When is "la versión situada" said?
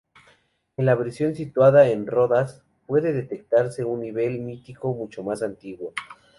0.87-1.87